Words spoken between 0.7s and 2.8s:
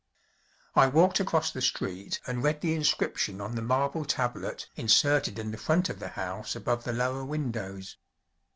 I walked across the street and read the